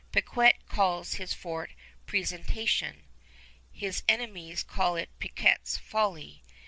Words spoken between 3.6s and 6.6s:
His enemies call it "Picquet's Folly."